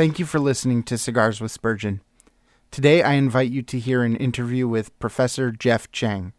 [0.00, 2.00] Thank you for listening to Cigars with Spurgeon.
[2.70, 6.32] Today I invite you to hear an interview with Professor Geoff Chang.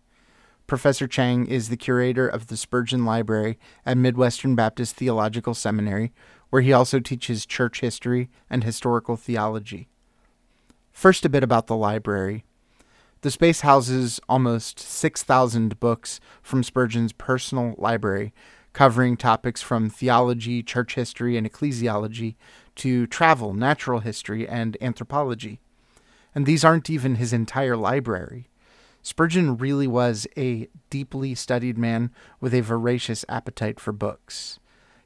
[0.65, 6.11] Professor Chang is the curator of the Spurgeon Library at Midwestern Baptist Theological Seminary,
[6.49, 9.89] where he also teaches church history and historical theology.
[10.91, 12.43] First, a bit about the library.
[13.21, 18.33] The space houses almost 6,000 books from Spurgeon's personal library,
[18.73, 22.33] covering topics from theology, church history, and ecclesiology
[22.75, 25.59] to travel, natural history, and anthropology.
[26.33, 28.49] And these aren't even his entire library.
[29.01, 34.59] Spurgeon really was a deeply studied man with a voracious appetite for books.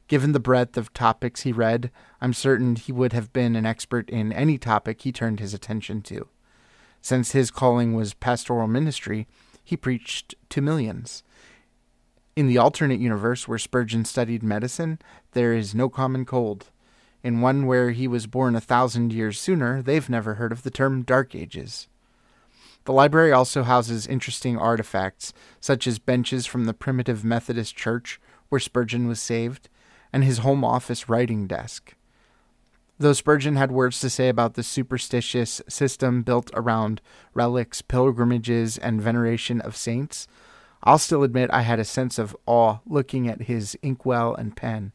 [0.07, 1.91] Given the breadth of topics he read,
[2.21, 6.01] I'm certain he would have been an expert in any topic he turned his attention
[6.03, 6.27] to.
[7.01, 9.27] Since his calling was pastoral ministry,
[9.63, 11.23] he preached to millions.
[12.35, 14.99] In the alternate universe where Spurgeon studied medicine,
[15.31, 16.69] there is no common cold.
[17.25, 20.69] In one where he was born a thousand years sooner, they've never heard of the
[20.69, 21.87] term Dark Ages.
[22.83, 28.59] The library also houses interesting artifacts, such as benches from the primitive Methodist church where
[28.59, 29.69] Spurgeon was saved,
[30.13, 31.95] and his home office writing desk.
[32.99, 37.01] Though Spurgeon had words to say about the superstitious system built around
[37.33, 40.27] relics, pilgrimages, and veneration of saints,
[40.83, 44.91] I'll still admit I had a sense of awe looking at his inkwell and pen.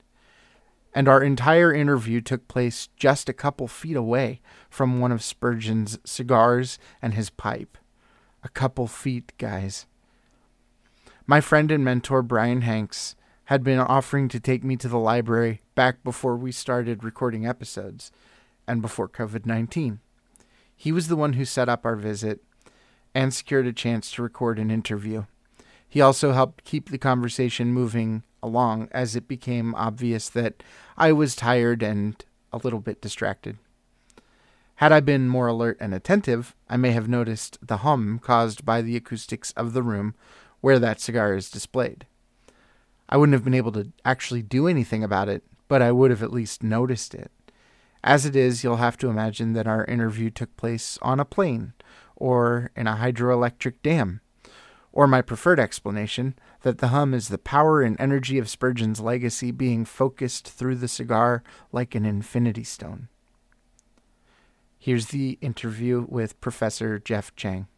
[0.94, 5.98] And our entire interview took place just a couple feet away from one of Spurgeon's
[6.04, 7.78] cigars and his pipe.
[8.42, 9.86] A couple feet, guys.
[11.26, 15.62] My friend and mentor, Brian Hanks, had been offering to take me to the library
[15.74, 18.10] back before we started recording episodes
[18.66, 20.00] and before COVID 19.
[20.76, 22.40] He was the one who set up our visit
[23.14, 25.24] and secured a chance to record an interview.
[25.90, 30.62] He also helped keep the conversation moving along as it became obvious that
[30.96, 33.58] I was tired and a little bit distracted.
[34.76, 38.80] Had I been more alert and attentive, I may have noticed the hum caused by
[38.80, 40.14] the acoustics of the room
[40.60, 42.06] where that cigar is displayed.
[43.08, 46.22] I wouldn't have been able to actually do anything about it, but I would have
[46.22, 47.32] at least noticed it.
[48.04, 51.72] As it is, you'll have to imagine that our interview took place on a plane
[52.14, 54.20] or in a hydroelectric dam.
[54.92, 59.50] Or my preferred explanation, that the hum is the power and energy of Spurgeon's legacy
[59.50, 61.42] being focused through the cigar
[61.72, 63.08] like an infinity stone.
[64.78, 67.68] Here's the interview with Professor Geoff Chang.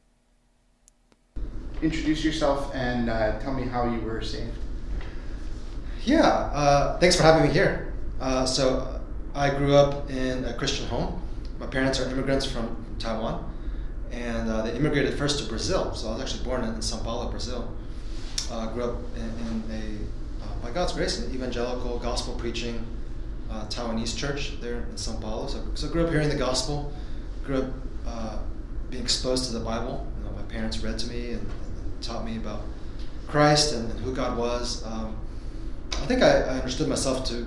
[1.83, 4.57] Introduce yourself and uh, tell me how you were saved.
[6.05, 7.93] Yeah, uh, thanks for having me here.
[8.21, 9.01] Uh, so,
[9.35, 11.21] I grew up in a Christian home.
[11.59, 13.52] My parents are immigrants from Taiwan,
[14.13, 15.95] and uh, they immigrated first to Brazil.
[15.95, 17.73] So, I was actually born in Sao Paulo, Brazil.
[18.51, 22.85] Uh, grew up in, in a, uh, by God's grace, an evangelical, gospel preaching
[23.51, 25.47] uh, Taiwanese church there in Sao Paulo.
[25.47, 26.93] So, so, grew up hearing the gospel,
[27.45, 27.71] grew up
[28.07, 28.39] uh,
[28.91, 30.07] being exposed to the Bible.
[30.19, 32.61] You know, my parents read to me and, and taught me about
[33.27, 34.85] Christ and, and who God was.
[34.85, 35.17] Um,
[35.93, 37.47] I think I, I, understood myself to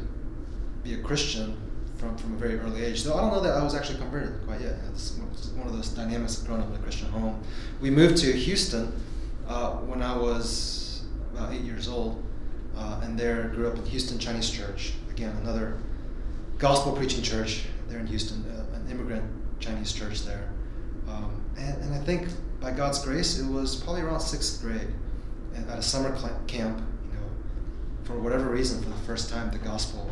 [0.83, 1.57] be a Christian
[2.05, 4.45] from, from a very early age, though I don't know that I was actually converted
[4.45, 4.75] quite yet.
[4.91, 5.17] It's
[5.55, 7.41] one of those dynamics of growing up in a Christian home.
[7.81, 8.93] We moved to Houston
[9.47, 12.23] uh, when I was about eight years old,
[12.75, 14.93] uh, and there grew up in Houston Chinese Church.
[15.09, 15.77] Again, another
[16.57, 19.23] gospel preaching church there in Houston, uh, an immigrant
[19.59, 20.49] Chinese church there.
[21.07, 22.27] Um, and, and I think
[22.59, 24.87] by God's grace, it was probably around sixth grade
[25.69, 26.15] at a summer
[26.47, 26.81] camp
[28.05, 30.07] for whatever reason, for the first time, the gospel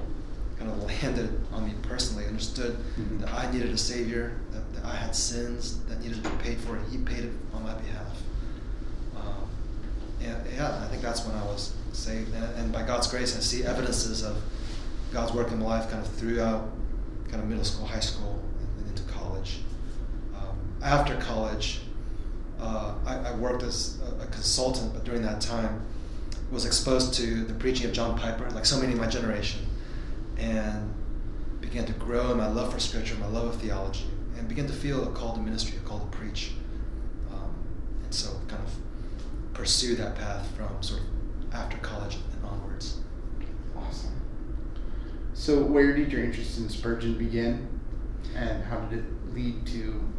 [0.63, 2.25] kind of landed on me personally.
[2.25, 3.19] Understood mm-hmm.
[3.19, 6.59] that I needed a savior, that, that, I had sins that needed to be paid
[6.59, 8.21] for, and He paid it on my behalf.
[9.15, 9.49] Um,
[10.21, 12.33] and yeah, I think that's when I was saved.
[12.33, 14.37] And, and, by God's grace, I see evidences of
[15.11, 16.69] God's work in my life kind of throughout
[17.29, 19.59] kind of middle school, high school, and, and into college.
[20.35, 21.81] Um, after college,
[22.59, 25.85] uh, I, I, worked as a, a consultant, but during that time,
[26.51, 29.62] was exposed to the preaching of John Piper, like so many of my generation,
[30.43, 30.93] and
[31.61, 34.05] began to grow in my love for Scripture, my love of theology,
[34.37, 36.51] and began to feel a call to ministry, a call to preach.
[37.31, 37.55] Um,
[38.03, 42.97] and so kind of pursue that path from sort of after college and onwards.
[43.75, 44.11] Awesome.
[45.33, 47.67] So, where did your interest in Spurgeon begin,
[48.35, 50.09] and how did it lead to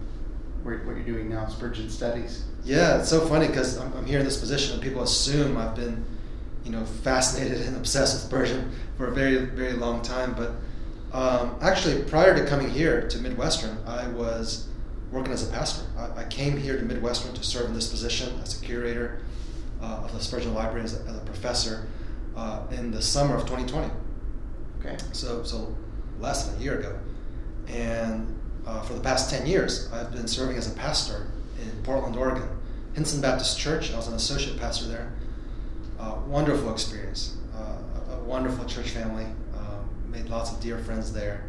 [0.63, 2.45] what you're doing now, Spurgeon Studies?
[2.65, 5.75] Yeah, it's so funny because I'm, I'm here in this position, and people assume I've
[5.77, 6.05] been
[6.65, 10.35] you know, fascinated and obsessed with Spurgeon for a very, very long time.
[10.35, 10.53] But
[11.17, 14.69] um, actually, prior to coming here to Midwestern, I was
[15.13, 15.87] working as a pastor.
[15.97, 19.21] I, I, came here to Midwestern to serve in this position as a curator
[19.81, 21.87] uh, of the Spurgeon Library as a, as a professor
[22.37, 23.93] uh, in the summer of 2020.
[24.81, 24.97] Okay.
[25.13, 25.77] So, so
[26.19, 26.99] less than a year ago.
[27.69, 31.29] And uh, for the past 10 years, I've been serving as a pastor
[31.63, 32.49] in Portland, Oregon.
[32.95, 35.13] Hinson Baptist Church, I was an associate pastor there.
[36.35, 39.27] Wonderful experience, uh, a, wonderful church family.
[39.57, 41.45] Um, made lots of dear friends there.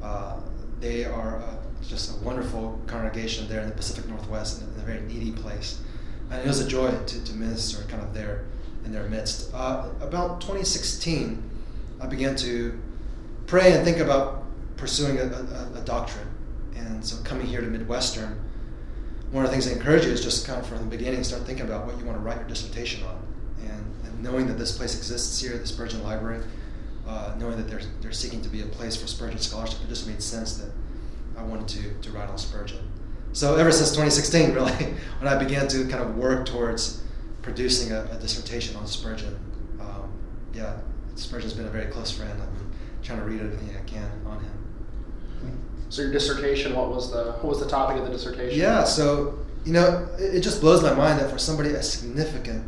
[0.00, 0.36] Uh,
[0.78, 5.00] they are uh, just a wonderful congregation there in the Pacific Northwest, in a, very
[5.00, 5.80] needy place.
[6.30, 8.44] And it was a joy to, to minister kind of there
[8.84, 9.52] in their midst.
[9.52, 11.42] Uh, about 2016,
[12.00, 12.78] I began to
[13.48, 14.44] pray and think about
[14.76, 16.28] pursuing a, a, a, doctorate.
[16.76, 18.40] And so coming here to Midwestern,
[19.32, 21.42] one of the things I encourage you is just kind of from the beginning start
[21.46, 23.29] thinking about what you want to write your dissertation on.
[24.20, 26.42] Knowing that this place exists here, the Spurgeon Library,
[27.06, 30.06] uh, knowing that they're, they're seeking to be a place for Spurgeon scholarship, it just
[30.06, 30.70] made sense that
[31.36, 32.90] I wanted to, to write on Spurgeon.
[33.32, 34.72] So ever since 2016, really,
[35.18, 37.02] when I began to kind of work towards
[37.42, 39.38] producing a, a dissertation on Spurgeon,
[39.80, 40.12] um,
[40.52, 40.76] yeah,
[41.14, 42.32] Spurgeon's been a very close friend.
[42.32, 42.72] I've been
[43.02, 44.60] trying to read everything I can on him.
[45.90, 48.58] So your dissertation, what was the what was the topic of the dissertation?
[48.58, 52.64] Yeah, so you know, it, it just blows my mind that for somebody as significant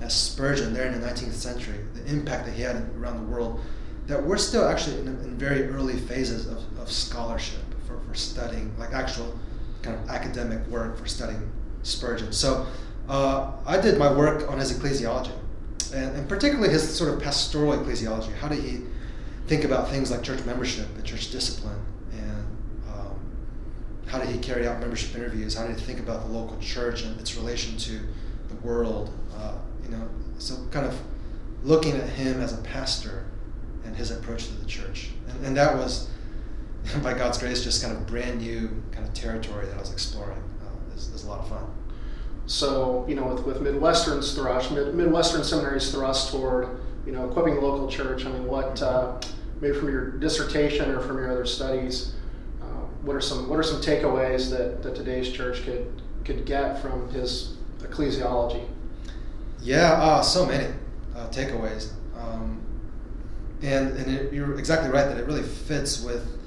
[0.00, 3.60] as Spurgeon there in the 19th century, the impact that he had around the world,
[4.06, 8.74] that we're still actually in, in very early phases of, of scholarship for, for studying,
[8.78, 9.38] like actual
[9.82, 11.50] kind of academic work for studying
[11.82, 12.32] Spurgeon.
[12.32, 12.66] So
[13.08, 15.32] uh, I did my work on his ecclesiology,
[15.94, 18.34] and, and particularly his sort of pastoral ecclesiology.
[18.34, 18.80] How did he
[19.46, 21.80] think about things like church membership and church discipline?
[22.12, 22.46] And
[22.88, 23.18] um,
[24.06, 25.54] how did he carry out membership interviews?
[25.54, 28.00] How did he think about the local church and its relation to
[28.48, 29.12] the world?
[29.34, 29.54] Uh,
[29.90, 30.08] you know,
[30.38, 30.98] so kind of
[31.62, 33.24] looking at him as a pastor
[33.84, 35.10] and his approach to the church.
[35.28, 36.08] And, and that was,
[37.02, 40.42] by God's grace, just kind of brand new kind of territory that I was exploring.
[40.62, 41.64] Uh, it, was, it was a lot of fun.
[42.46, 47.54] So, you know, with, with Midwestern's thrust, Mid, Midwestern Seminary's thrust toward, you know, equipping
[47.54, 49.20] the local church, I mean, what, uh,
[49.60, 52.14] maybe from your dissertation or from your other studies,
[52.60, 52.64] uh,
[53.02, 57.08] what are some what are some takeaways that, that today's church could could get from
[57.10, 58.66] his ecclesiology?
[59.62, 60.72] Yeah, uh, so many
[61.14, 62.62] uh, takeaways, um,
[63.62, 66.38] and and it, you're exactly right that it really fits with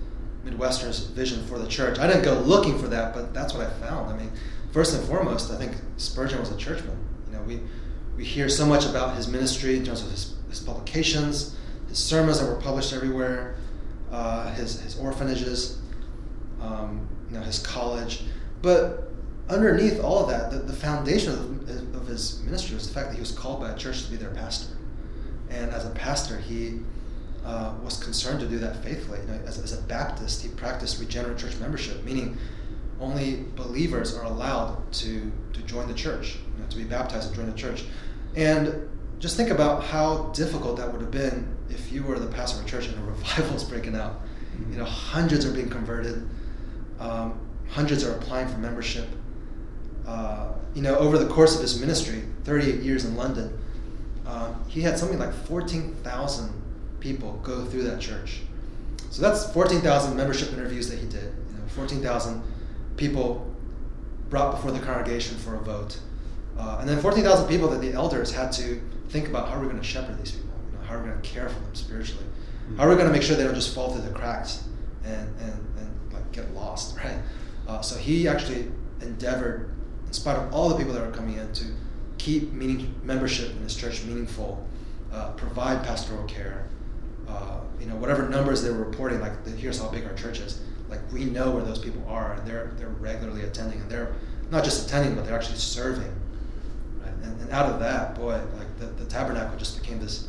[0.44, 2.00] Midwestern's vision for the church.
[2.00, 4.12] I didn't go looking for that, but that's what I found.
[4.12, 4.32] I mean,
[4.72, 6.98] first and foremost, I think Spurgeon was a churchman.
[7.28, 7.60] You know, we
[8.18, 11.56] we hear so much about his ministry in terms of his, his publications,
[11.88, 13.56] his sermons that were published everywhere,
[14.12, 15.80] uh, his his orphanages,
[16.62, 18.24] um, you know, his college,
[18.64, 19.10] but
[19.50, 23.16] underneath all of that, the, the foundation of, of his ministry was the fact that
[23.16, 24.76] he was called by a church to be their pastor,
[25.50, 26.80] and as a pastor, he
[27.46, 29.20] uh, was concerned to do that faithfully.
[29.22, 32.38] You know, as, as, a Baptist, he practiced regenerate church membership, meaning
[33.00, 37.36] only believers are allowed to, to join the church, you know, to be baptized and
[37.36, 37.84] join the church.
[38.36, 38.90] And
[39.20, 42.66] just think about how difficult that would have been if you were the pastor of
[42.66, 44.22] a church and a revival is breaking out.
[44.70, 46.28] You know, hundreds are being converted,
[47.00, 47.40] um,
[47.70, 49.08] hundreds are applying for membership.
[50.08, 53.58] Uh, you know, over the course of his ministry, 38 years in London,
[54.26, 56.62] um, he had something like 14,000
[57.00, 58.42] people go through that church.
[59.10, 61.24] So that's 14,000 membership interviews that he did.
[61.24, 62.42] You know, 14,000
[62.98, 63.54] people
[64.30, 66.00] brought before the congregation for a vote.
[66.58, 69.68] Uh, and then 14,000 people that the elders had to think about how are we
[69.68, 70.50] going to shepherd these people?
[70.72, 72.26] You know, how are we going to care for them spiritually?
[72.26, 72.78] Mm-hmm.
[72.78, 74.64] How are we going to make sure they don't just fall through the cracks
[75.04, 77.18] and, and, and like get lost, right?
[77.68, 79.73] Uh, so he actually endeavored,
[80.14, 81.66] in spite of all the people that are coming in, to
[82.20, 84.64] keep meaning, membership in this church meaningful,
[85.12, 86.68] uh, provide pastoral care,
[87.28, 90.62] uh, you know, whatever numbers they were reporting, like here's how big our church is.
[90.88, 94.14] Like we know where those people are, and they're they're regularly attending, and they're
[94.52, 96.14] not just attending, but they're actually serving.
[97.02, 97.14] Right?
[97.24, 100.28] And, and out of that, boy, like the, the tabernacle just became this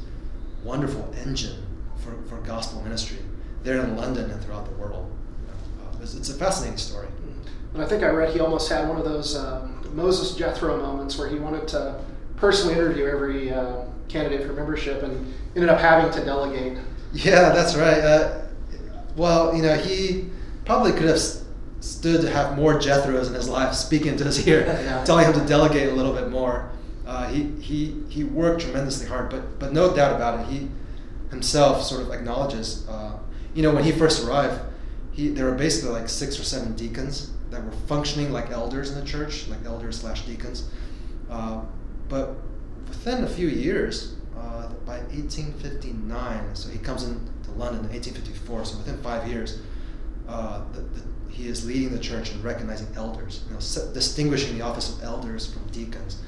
[0.62, 1.62] wonderful engine
[1.98, 3.18] for, for gospel ministry
[3.62, 5.10] there in London and throughout the world.
[5.50, 7.08] Uh, it's, it's, a fascinating story.
[7.74, 11.16] And I think I read he almost had one of those um, Moses Jethro moments
[11.16, 12.00] where he wanted to
[12.36, 16.78] personally interview every uh, candidate for membership and ended up having to delegate.
[17.12, 17.98] Yeah, that's right.
[17.98, 18.42] Uh,
[19.16, 20.28] well, you know, he
[20.64, 21.20] probably could have
[21.80, 25.04] stood to have more Jethros in his life speaking to us here, yeah.
[25.04, 26.70] telling him to delegate a little bit more.
[27.06, 30.68] Uh, he, he, he worked tremendously hard, but, but no doubt about it, he
[31.30, 33.18] himself sort of acknowledges, uh,
[33.54, 34.60] you know, when he first arrived,
[35.12, 38.98] he, there were basically like six or seven deacons that were functioning like elders in
[38.98, 40.68] the church, like elders slash deacons.
[41.30, 41.62] Uh,
[42.08, 42.36] but
[42.88, 48.78] within a few years, uh, by 1859, so he comes into London in 1854, so
[48.78, 49.60] within five years,
[50.28, 54.64] uh, the, the, he is leading the church and recognizing elders, you know, distinguishing the
[54.64, 56.22] office of elders from deacons.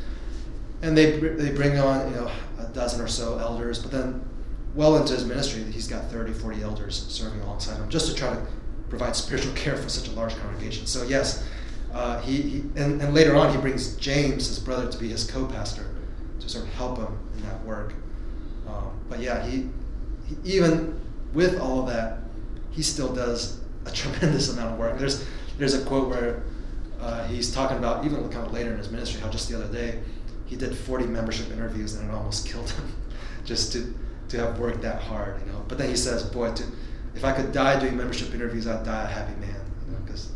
[0.82, 4.28] And they, they bring on, you know, a dozen or so elders, but then
[4.74, 8.34] well into his ministry, he's got 30, 40 elders serving alongside him just to try
[8.34, 8.46] to
[8.88, 10.86] provide spiritual care for such a large congregation.
[10.86, 11.46] So yes,
[11.92, 15.24] uh, he, he and, and later on he brings James, his brother, to be his
[15.24, 15.86] co-pastor
[16.40, 17.94] to sort of help him in that work.
[18.68, 19.68] Um, but yeah, he,
[20.26, 21.00] he, even
[21.32, 22.18] with all of that,
[22.70, 24.98] he still does a tremendous amount of work.
[24.98, 25.24] There's
[25.58, 26.42] there's a quote where
[27.00, 29.72] uh, he's talking about even kind of later in his ministry how just the other
[29.72, 30.00] day
[30.46, 32.92] he did 40 membership interviews and it almost killed him
[33.44, 33.94] just to
[34.28, 35.64] to have worked that hard, you know.
[35.68, 36.64] But then he says, boy, to,
[37.16, 39.56] if I could die doing membership interviews, I'd die a happy man,
[39.86, 40.30] you know, because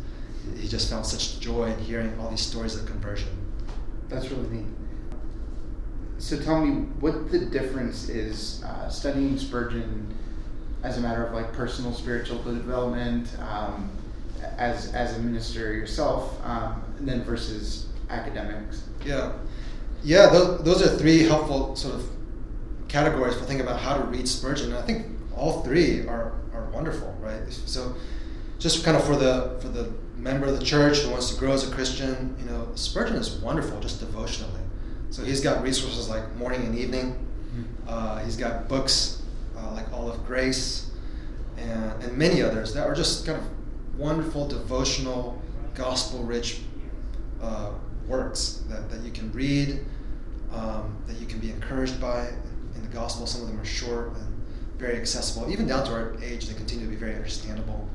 [0.57, 3.29] he just found such joy in hearing all these stories of conversion.
[4.09, 4.65] That's really neat.
[6.17, 10.13] So tell me what the difference is uh, studying Spurgeon
[10.83, 13.89] as a matter of like personal spiritual development, um,
[14.57, 18.83] as as a minister yourself, um, and then versus academics.
[19.05, 19.33] Yeah,
[20.03, 20.27] yeah.
[20.27, 22.09] Those, those are three helpful sort of
[22.87, 24.69] categories for thinking about how to read Spurgeon.
[24.69, 27.41] And I think all three are, are wonderful, right?
[27.51, 27.95] So
[28.59, 31.51] just kind of for the for the member of the church who wants to grow
[31.51, 34.61] as a Christian, you know, Spurgeon is wonderful just devotionally.
[35.09, 37.13] So he's got resources like morning and evening.
[37.13, 37.63] Mm-hmm.
[37.87, 39.23] Uh, he's got books
[39.57, 40.91] uh, like All of Grace
[41.57, 43.45] and, and many others that are just kind of
[43.97, 45.41] wonderful devotional,
[45.75, 46.61] gospel-rich
[47.41, 47.71] uh,
[48.07, 49.85] works that, that you can read,
[50.53, 52.27] um, that you can be encouraged by
[52.75, 53.27] in the gospel.
[53.27, 54.30] Some of them are short and
[54.81, 56.47] very accessible, even down to our age.
[56.47, 57.87] They continue to be very understandable.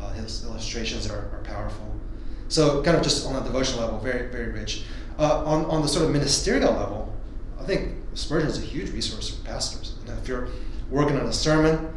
[0.00, 1.94] Uh, his illustrations are, are powerful.
[2.48, 4.84] So, kind of just on a devotional level, very, very rich.
[5.18, 7.14] Uh, on, on the sort of ministerial level,
[7.60, 9.96] I think Spurgeon is a huge resource for pastors.
[10.00, 10.48] You know, if you're
[10.90, 11.92] working on a sermon,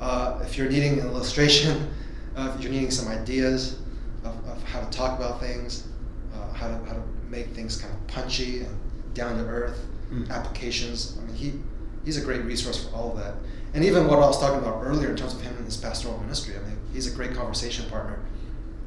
[0.00, 1.90] uh, if you're needing an illustration,
[2.36, 3.78] uh, if you're needing some ideas
[4.24, 5.88] of, of how to talk about things,
[6.34, 8.76] uh, how, to, how to make things kind of punchy and
[9.14, 10.28] down to earth, mm.
[10.30, 11.18] applications.
[11.18, 11.52] I mean, he
[12.04, 13.34] he's a great resource for all of that.
[13.74, 16.18] And even what I was talking about earlier in terms of him and his pastoral
[16.20, 18.20] ministry, I mean, he's a great conversation partner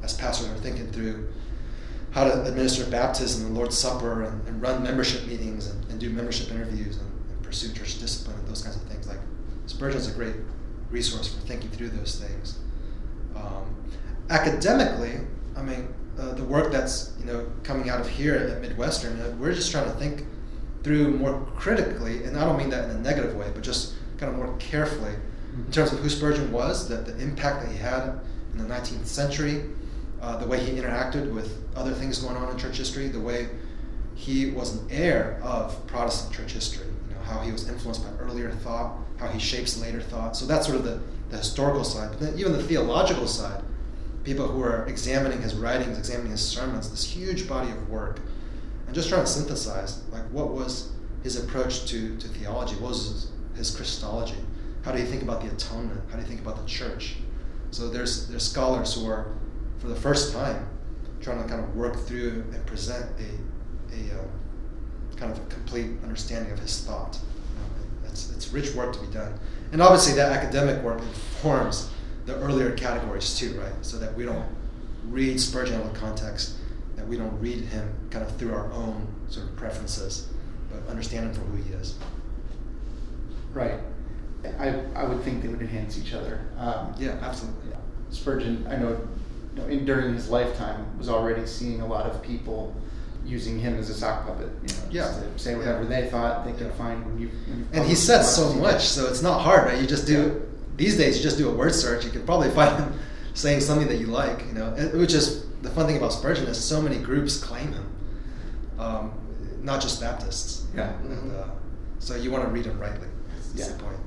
[0.02, 1.28] as pastors are thinking through
[2.12, 6.08] how to administer baptism and Lord's Supper and, and run membership meetings and, and do
[6.10, 9.06] membership interviews and, and, pursue church discipline and those kinds of things.
[9.06, 9.18] Like
[9.66, 10.36] Spurgeon's a great
[10.90, 12.58] resource for thinking through those things.
[13.36, 13.74] Um,
[14.30, 15.20] academically,
[15.56, 19.34] I mean, uh, the work that's you know coming out of here at Midwestern, uh,
[19.38, 20.24] we're just trying to think
[20.82, 24.32] through more critically, and I don't mean that in a negative way, but just kind
[24.32, 25.14] of more carefully
[25.66, 28.20] in terms of who Spurgeon was, that the impact that he had
[28.52, 29.64] in the 19th century,
[30.20, 33.48] uh, the way he interacted with other things going on in church history, the way
[34.14, 38.10] he was an heir of Protestant church history, you know, how he was influenced by
[38.22, 40.36] earlier thought, how he shapes later thought.
[40.36, 42.10] So that's sort of the, the historical side.
[42.10, 43.62] But then even the theological side,
[44.24, 48.20] people who are examining his writings, examining his sermons, this huge body of work
[48.88, 50.92] and just trying to synthesize like what was
[51.22, 54.38] his approach to, to theology, what was his, his Christology,
[54.82, 57.16] how do you think about the atonement, how do you think about the church.
[57.70, 59.36] So there's there's scholars who are,
[59.78, 60.66] for the first time,
[61.20, 64.28] trying to kind of work through and present a, a um,
[65.16, 67.18] kind of a complete understanding of his thought.
[68.04, 69.38] It's, it's rich work to be done.
[69.72, 71.90] And obviously that academic work informs
[72.24, 73.72] the earlier categories too, right?
[73.82, 74.46] So that we don't
[75.04, 76.54] read Spurgeon out of context
[77.08, 80.28] we don't read him kind of through our own sort of preferences,
[80.70, 81.96] but understand him for who he is.
[83.52, 83.80] Right.
[84.58, 86.40] I, I would think they would enhance each other.
[86.58, 87.72] Um, yeah, absolutely.
[88.10, 92.22] Spurgeon, I know, you know in, during his lifetime, was already seeing a lot of
[92.22, 92.74] people
[93.24, 94.48] using him as a sock puppet.
[94.62, 95.20] You know, yeah.
[95.20, 96.00] to say whatever yeah.
[96.00, 96.72] they thought they could yeah.
[96.72, 97.28] find when you.
[97.28, 99.80] When you and he says so much, so it's not hard, right?
[99.80, 100.42] You just do.
[100.76, 102.04] These days, you just do a word search.
[102.04, 102.98] You can probably find him
[103.34, 106.62] saying something that you like, you know, which is the fun thing about Spurgeon is
[106.62, 107.86] so many groups claim him,
[108.78, 109.12] um,
[109.62, 110.66] not just Baptists.
[110.74, 110.92] Yeah.
[111.00, 111.48] And, uh,
[111.98, 113.08] so you want to read him rightly.
[113.54, 113.76] That's yeah.
[113.76, 113.98] the point.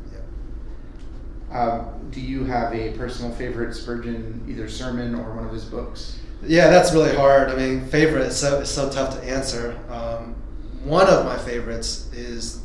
[1.52, 1.60] Yeah.
[1.60, 6.20] Um, do you have a personal favorite Spurgeon, either sermon or one of his books?
[6.44, 7.50] Yeah, that's really hard.
[7.50, 9.78] I mean, favorite is so, so tough to answer.
[9.90, 10.36] Um,
[10.84, 12.62] one of my favorites is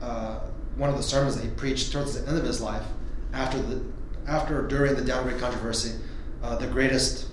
[0.00, 0.40] uh,
[0.76, 2.84] one of the sermons that he preached towards the end of his life,
[3.32, 3.80] after the
[4.26, 5.98] after during the downgrade controversy,
[6.42, 7.26] uh, the greatest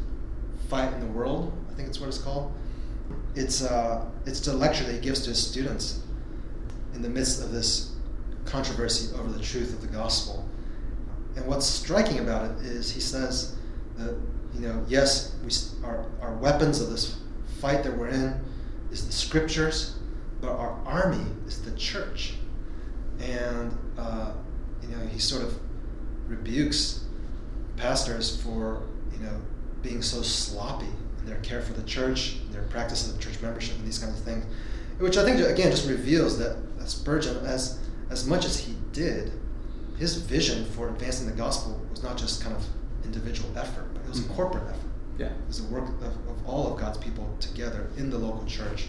[0.69, 1.51] fight in the world.
[1.69, 2.53] I think it's what it's called.
[3.35, 6.01] It's uh, it's the lecture that he gives to his students
[6.93, 7.95] in the midst of this
[8.45, 10.47] controversy over the truth of the gospel.
[11.35, 13.55] And what's striking about it is he says
[13.97, 14.15] that
[14.53, 15.51] you know yes we
[15.85, 17.19] our our weapons of this
[17.59, 18.39] fight that we're in
[18.91, 19.97] is the scriptures,
[20.41, 22.35] but our army is the church.
[23.19, 24.33] And uh,
[24.81, 25.59] you know he sort of
[26.27, 27.05] rebukes
[27.75, 28.83] pastors for
[29.13, 29.41] you know
[29.81, 30.87] being so sloppy
[31.19, 34.25] in their care for the church, their practice of church membership, and these kinds of
[34.25, 34.45] things,
[34.99, 39.31] which I think again just reveals that, Spurgeon, as as much as he did,
[39.97, 42.63] his vision for advancing the gospel was not just kind of
[43.03, 44.89] individual effort, but it was a corporate effort.
[45.17, 45.27] Yeah.
[45.27, 48.87] It was a work of, of all of God's people together in the local church,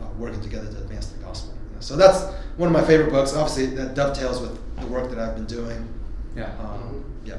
[0.00, 1.54] uh, working together to advance the gospel.
[1.70, 2.22] You know, So that's
[2.56, 3.34] one of my favorite books.
[3.34, 5.88] Obviously, that dovetails with the work that I've been doing.
[6.36, 6.54] Yeah.
[6.60, 7.38] Um, yeah.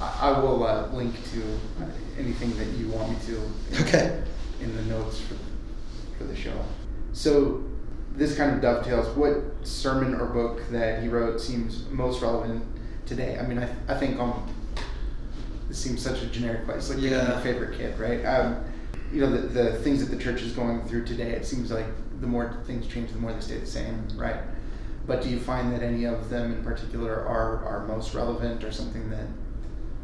[0.00, 1.86] I, I will uh, link to uh,
[2.18, 4.22] anything that you want me to Okay.
[4.60, 5.36] in the notes for,
[6.18, 6.54] for the show.
[7.12, 7.62] So
[8.14, 9.14] this kind of dovetails.
[9.16, 12.64] What sermon or book that he wrote seems most relevant
[13.06, 13.38] today?
[13.38, 14.46] I mean, I, I think um,
[15.68, 17.32] this seems such a generic place, like Yeah.
[17.32, 18.24] your favorite kid, right?
[18.24, 18.64] Um,
[19.12, 21.86] you know, the, the things that the church is going through today, it seems like
[22.20, 24.36] the more things change, the more they stay the same, right?
[25.06, 28.70] But do you find that any of them in particular are, are most relevant or
[28.70, 29.26] something that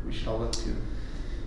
[0.07, 0.75] we should all look to?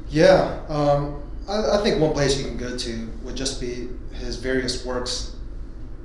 [0.10, 4.36] Yeah, um, I, I think one place you can go to would just be his
[4.38, 5.36] various works,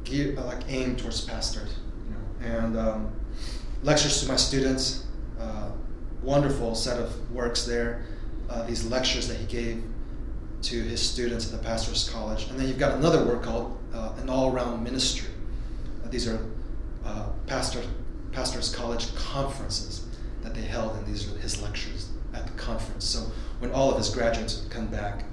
[0.04, 1.74] geared, uh, like aimed towards pastors,
[2.06, 3.12] you know, and um,
[3.82, 5.06] lectures to my students.
[5.38, 5.70] Uh,
[6.22, 8.06] wonderful set of works there.
[8.48, 9.82] Uh, these lectures that he gave
[10.62, 14.12] to his students at the pastors' college, and then you've got another work called uh,
[14.18, 15.28] an all-around ministry.
[16.04, 16.38] Uh, these are
[17.04, 17.82] uh, pastor
[18.32, 20.06] pastors' college conferences
[20.42, 23.04] that they held, and these are his lectures at the conference.
[23.04, 25.24] So when all of his graduates come back,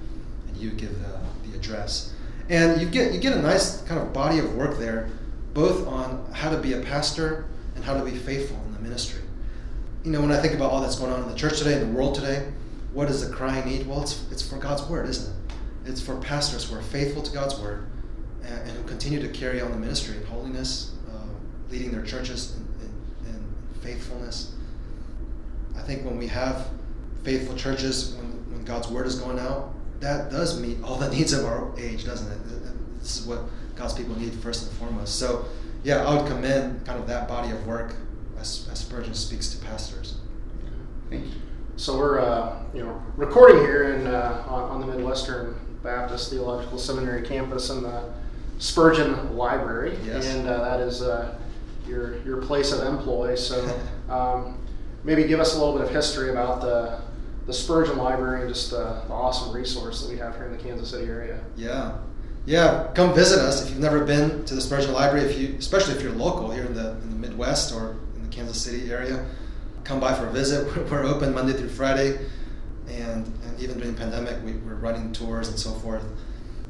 [0.48, 1.18] and you give the,
[1.48, 2.14] the address,
[2.48, 5.10] and you get you get a nice kind of body of work there,
[5.54, 9.22] both on how to be a pastor and how to be faithful in the ministry.
[10.04, 11.80] You know, when I think about all that's going on in the church today, in
[11.80, 12.50] the world today,
[12.92, 13.86] what is the crying need?
[13.86, 15.90] Well, it's, it's for God's word, isn't it?
[15.90, 17.86] It's for pastors who are faithful to God's word
[18.44, 21.18] and, and who continue to carry on the ministry in holiness, uh,
[21.70, 24.54] leading their churches in, in, in faithfulness.
[25.76, 26.68] I think when we have
[27.22, 31.32] faithful churches, when, when God's word is going out, that does meet all the needs
[31.32, 32.38] of our age, doesn't it?
[33.00, 33.40] This is what
[33.76, 35.18] God's people need first and foremost.
[35.18, 35.44] So,
[35.84, 37.94] yeah, I would commend kind of that body of work
[38.38, 40.16] as, as Spurgeon speaks to pastors.
[41.10, 41.32] Thank you.
[41.76, 46.78] So we're uh, you know recording here in uh, on, on the Midwestern Baptist Theological
[46.78, 48.12] Seminary campus in the
[48.58, 50.26] Spurgeon Library, Yes.
[50.26, 51.36] and uh, that is uh,
[51.86, 53.34] your your place of employ.
[53.34, 53.80] So
[54.10, 54.58] um,
[55.02, 57.00] maybe give us a little bit of history about the
[57.46, 60.62] the Spurgeon Library and just the, the awesome resource that we have here in the
[60.62, 61.40] Kansas City area.
[61.56, 61.98] Yeah,
[62.46, 62.90] yeah.
[62.94, 65.26] Come visit us if you've never been to the Spurgeon Library.
[65.26, 68.28] If you, especially if you're local here in the in the Midwest or in the
[68.28, 69.26] Kansas City area,
[69.84, 70.66] come by for a visit.
[70.90, 72.18] We're open Monday through Friday,
[72.88, 76.04] and and even during the pandemic, we, we're running tours and so forth.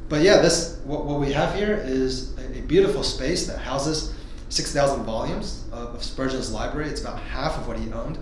[0.09, 4.15] But yeah, this what, what we have here is a, a beautiful space that houses
[4.49, 6.89] six thousand volumes of, of Spurgeon's library.
[6.89, 8.19] It's about half of what he owned.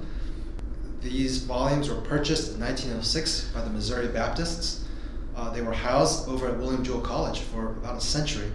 [1.01, 4.85] These volumes were purchased in 1906 by the Missouri Baptists.
[5.35, 8.51] Uh, they were housed over at William Jewell College for about a century.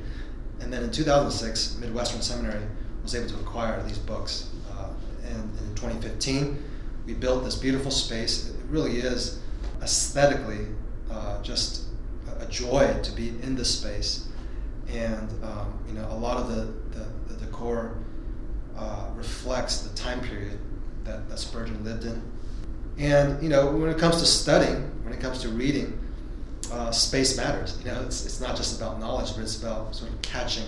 [0.59, 2.63] And then in 2006, Midwestern Seminary
[3.01, 4.51] was able to acquire these books.
[4.71, 4.89] Uh,
[5.25, 6.63] and in 2015,
[7.07, 8.49] we built this beautiful space.
[8.49, 9.39] It really is
[9.81, 10.67] aesthetically
[11.11, 11.85] uh, just
[12.27, 14.27] a- a joy to be in this space.
[14.87, 17.97] And um, you know, a lot of the, the, the decor
[18.77, 20.59] uh, reflects the time period
[21.05, 22.21] that, that Spurgeon lived in.
[22.97, 25.99] And you know, when it comes to studying, when it comes to reading,
[26.71, 27.77] uh, space matters.
[27.79, 30.65] You know, it's, it's not just about knowledge, but it's about sort of catching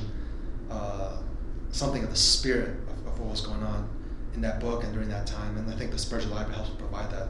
[0.69, 1.17] uh,
[1.71, 3.89] something of the spirit of, of what was going on
[4.35, 5.57] in that book and during that time.
[5.57, 7.27] And I think the Spurgeon Library helps provide that.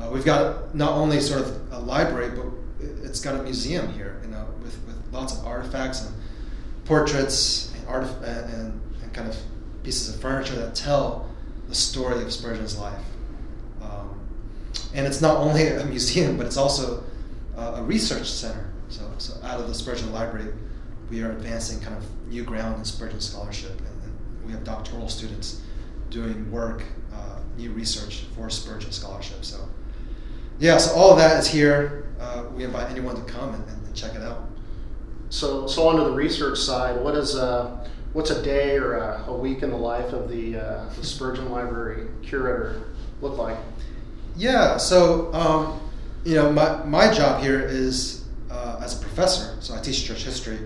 [0.00, 2.46] Uh, we've got not only sort of a library, but
[2.84, 6.14] it- it's got a museum here, you know, with, with lots of artifacts and
[6.86, 9.36] portraits and, artif- and, and, and kind of
[9.84, 11.28] pieces of furniture that tell
[11.68, 12.98] the story of Spurgeon's life.
[14.94, 17.04] And it's not only a museum, but it's also
[17.56, 18.70] uh, a research center.
[18.88, 20.52] So, so out of the Spurgeon Library,
[21.10, 25.08] we are advancing kind of new ground in Spurgeon scholarship, and, and we have doctoral
[25.08, 25.62] students
[26.10, 29.44] doing work, uh, new research for Spurgeon scholarship.
[29.44, 29.68] So,
[30.58, 32.12] yeah, so all of that is here.
[32.20, 34.48] Uh, we invite anyone to come and, and check it out.
[35.30, 37.34] So, so onto the research side, what is
[38.12, 41.50] what's a day or a, a week in the life of the, uh, the Spurgeon
[41.50, 42.82] Library curator
[43.22, 43.56] look like?
[44.36, 45.80] Yeah, so um,
[46.24, 50.24] you know, my, my job here is uh, as a professor, so I teach church
[50.24, 50.58] history.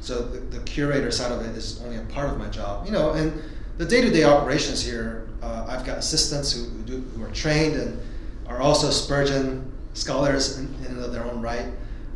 [0.00, 2.92] So the, the curator side of it is only a part of my job, you
[2.92, 3.12] know.
[3.12, 3.32] And
[3.78, 8.00] the day-to-day operations here, uh, I've got assistants who, who, do, who are trained and
[8.46, 11.66] are also Spurgeon scholars in, in their own right,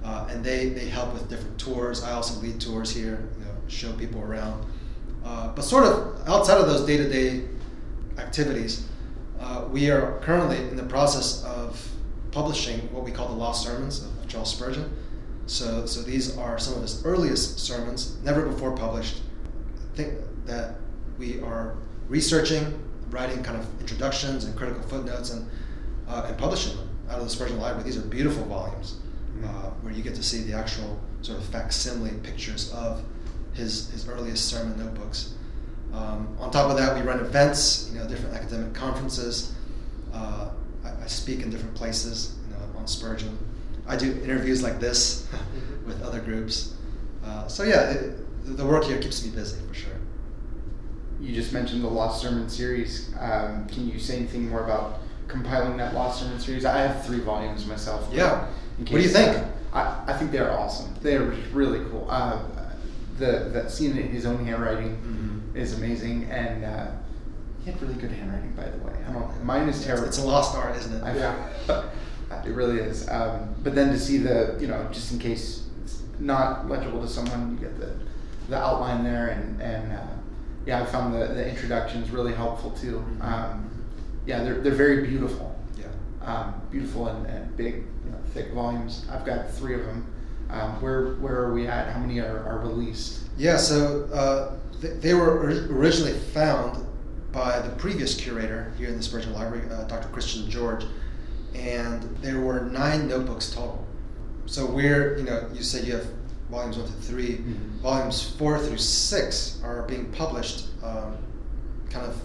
[0.04, 2.04] uh, and they, they help with different tours.
[2.04, 4.66] I also lead tours here, you know, show people around.
[5.24, 7.44] Uh, but sort of outside of those day-to-day
[8.18, 8.86] activities,
[9.40, 11.86] uh, we are currently in the process of
[12.30, 14.90] publishing what we call the Lost Sermons of Charles Spurgeon.
[15.46, 19.22] So, so these are some of his earliest sermons, never before published.
[19.92, 20.14] I think
[20.46, 20.76] that
[21.18, 21.76] we are
[22.08, 22.78] researching,
[23.10, 25.48] writing kind of introductions and critical footnotes, and
[26.08, 26.88] uh, and publishing them.
[27.10, 27.84] out of the Spurgeon Library.
[27.84, 28.96] These are beautiful volumes
[29.38, 29.44] Mm-hmm.
[29.44, 33.02] uh, where you get to see the actual sort of facsimile pictures of
[33.52, 35.34] his, his earliest sermon notebooks.
[35.92, 39.54] Um, on top of that, we run events, you know, different academic conferences.
[40.12, 40.50] Uh,
[40.84, 43.36] I, I speak in different places, you know, on Spurgeon.
[43.86, 45.26] I do interviews like this
[45.86, 46.74] with other groups.
[47.24, 49.92] Uh, so yeah, it, the work here keeps me busy for sure.
[51.20, 53.10] You just mentioned the Lost Sermon series.
[53.18, 56.64] Um, can you say anything more about compiling that Lost Sermon series?
[56.64, 58.08] I have three volumes myself.
[58.12, 58.46] Yeah.
[58.78, 59.36] What do you think?
[59.36, 59.44] uh,
[60.06, 60.94] I, I think they're awesome.
[61.02, 61.22] They're
[61.52, 62.06] really cool.
[62.08, 62.40] Uh,
[63.18, 65.27] the that seeing it in his own handwriting Mhm.
[65.58, 66.86] Is amazing, and uh,
[67.64, 68.92] he had really good handwriting, by the way.
[69.08, 69.44] I don't.
[69.44, 70.06] Mine is terrible.
[70.06, 71.02] It's a lost art, isn't it?
[71.02, 71.84] I- Yeah.
[72.44, 73.08] it really is.
[73.08, 77.08] Um, but then to see the, you know, just in case it's not legible to
[77.08, 77.92] someone, you get the,
[78.48, 80.06] the outline there, and and uh,
[80.66, 83.04] yeah, I found the, the introductions really helpful too.
[83.20, 83.68] Um,
[84.26, 85.86] yeah, they're they're very beautiful, Yeah.
[86.22, 89.06] um, beautiful and, and big, you know, thick volumes.
[89.10, 90.06] I've got three of them.
[90.50, 91.92] Um, where where are we at?
[91.92, 93.20] How many are, are released?
[93.38, 95.38] Yeah, so uh, th- they were
[95.70, 96.84] originally found
[97.32, 100.08] by the previous curator here in the Spurgeon Library, uh, Dr.
[100.08, 100.84] Christian George,
[101.54, 103.86] and there were nine notebooks total.
[104.46, 106.06] So we're, you know, you said you have
[106.50, 107.80] volumes one to 3 Mhm.
[107.82, 111.16] Volumes four through six are being published um,
[111.90, 112.20] kind of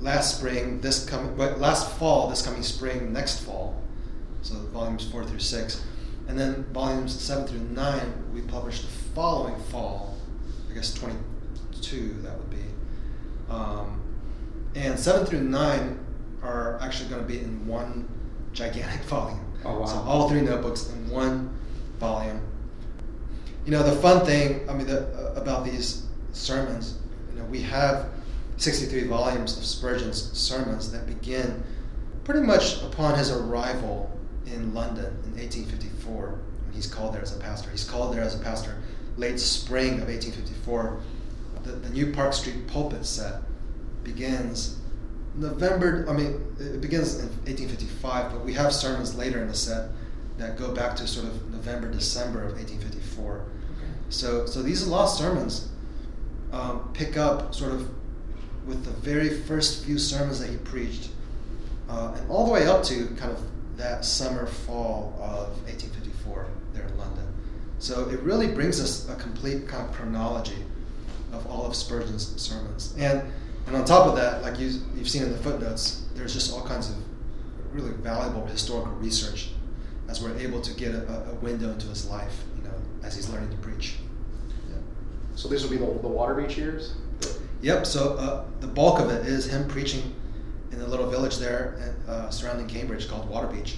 [0.00, 3.80] last spring, this coming, but last fall, this coming spring, next fall.
[4.42, 5.82] So volumes four through six,
[6.28, 10.15] and then volumes seven through nine we published the following fall.
[10.76, 12.58] Guess twenty-two that would be.
[13.48, 14.02] Um,
[14.74, 15.98] and seven through nine
[16.42, 18.06] are actually going to be in one
[18.52, 19.40] gigantic volume.
[19.64, 19.86] Oh, wow.
[19.86, 21.56] So all three notebooks in one
[21.98, 22.46] volume.
[23.64, 26.98] You know the fun thing, I mean, the, uh, about these sermons,
[27.32, 28.10] you know, we have
[28.58, 31.64] 63 volumes of Spurgeon's sermons that begin
[32.24, 36.38] pretty much upon his arrival in London in 1854.
[36.74, 37.70] He's called there as a pastor.
[37.70, 38.76] He's called there as a pastor
[39.16, 41.00] late spring of 1854.
[41.62, 43.42] The, the New Park Street pulpit set
[44.04, 44.78] begins
[45.36, 49.90] November, I mean, it begins in 1855, but we have sermons later in the set
[50.38, 53.44] that go back to sort of November, December of 1854.
[54.08, 55.68] So, so these lost sermons
[56.52, 57.90] um, pick up sort of
[58.66, 61.10] with the very first few sermons that he preached,
[61.88, 63.40] uh, and all the way up to kind of
[63.76, 67.25] that summer, fall of 1854 there in London.
[67.78, 70.64] So it really brings us a complete kind of chronology
[71.32, 72.94] of all of Spurgeon's sermons.
[72.98, 73.22] And,
[73.66, 76.64] and on top of that, like you, you've seen in the footnotes, there's just all
[76.64, 76.96] kinds of
[77.72, 79.50] really valuable historical research
[80.08, 83.28] as we're able to get a, a window into his life, you know, as he's
[83.28, 83.96] learning to preach.
[84.70, 84.76] Yeah.
[85.34, 86.94] So these will be the, the Waterbeach years?
[87.60, 87.86] Yep.
[87.86, 90.14] So uh, the bulk of it is him preaching
[90.72, 93.76] in a little village there and, uh, surrounding Cambridge called Waterbeach.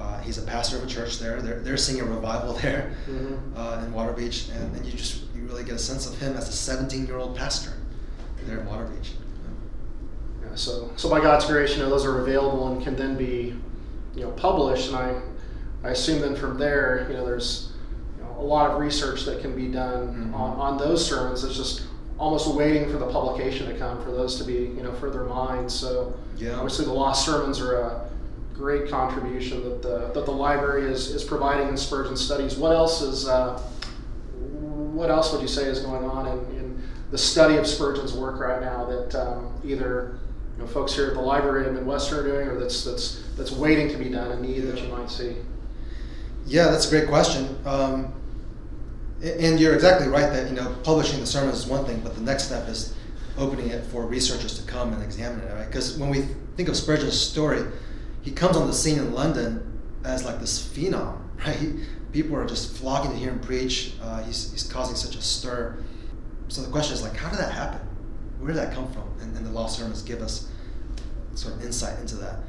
[0.00, 1.42] Uh, he's a pastor of a church there.
[1.42, 3.38] They're, they're seeing a revival there Mhm.
[3.54, 6.48] uh, in Waterbeach, and, and you just you really get a sense of him as
[6.48, 7.72] a 17 year old pastor
[8.46, 9.10] there in Waterbeach.
[10.42, 13.54] Yeah, so, so by God's grace, you know, those are available and can then be,
[14.14, 14.88] you know, published.
[14.88, 15.20] And I,
[15.84, 17.72] I assume then from there, you know, there's
[18.16, 20.34] you know, a lot of research that can be done Mhm.
[20.34, 21.44] on, on those sermons.
[21.44, 21.82] It's just
[22.18, 25.70] almost waiting for the publication to come for those to be, you know, further mined.
[25.70, 26.54] So Yeah.
[26.54, 28.00] obviously the lost sermons are a
[28.60, 32.56] great contribution that the that the library is, is providing in Spurgeon studies.
[32.56, 33.58] What else is uh,
[34.92, 38.38] what else would you say is going on in, in the study of Spurgeon's work
[38.38, 40.18] right now that um, either
[40.56, 43.50] you know, folks here at the library at Midwestern are doing, or that's that's that's
[43.50, 45.36] waiting to be done, a need that you might see?
[46.44, 47.56] Yeah, that's a great question.
[47.64, 48.12] Um,
[49.22, 52.20] and you're exactly right that you know publishing the sermons is one thing, but the
[52.20, 52.94] next step is
[53.38, 55.54] opening it for researchers to come and examine it.
[55.54, 55.66] Right?
[55.66, 57.62] Because when we think of Spurgeon's story,
[58.22, 61.56] he comes on the scene in London as like this phenom, right?
[61.56, 61.74] He,
[62.12, 63.94] people are just flocking to hear him preach.
[64.02, 65.78] Uh, he's, he's causing such a stir.
[66.48, 67.80] So the question is like, how did that happen?
[68.38, 69.04] Where did that come from?
[69.20, 70.50] And, and the lost sermons give us
[71.34, 72.40] sort of insight into that.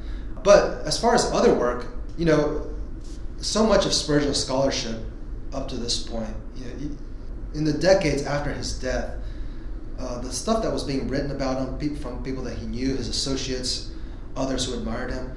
[0.42, 1.86] But as far as other work,
[2.18, 2.74] you know,
[3.38, 4.96] so much of Spurgeon's scholarship
[5.52, 6.96] up to this point, you know,
[7.54, 9.14] in the decades after his death,
[9.98, 13.08] uh, the stuff that was being written about him from people that he knew, his
[13.08, 13.90] associates,
[14.36, 15.32] others who admired him,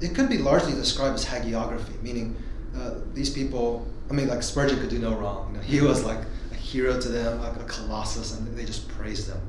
[0.00, 2.36] it could be largely described as hagiography, meaning
[2.76, 3.86] uh, these people.
[4.10, 5.52] I mean, like Spurgeon could do no wrong.
[5.52, 6.18] You know, he was like
[6.50, 9.40] a hero to them, like a colossus, and they just praised him.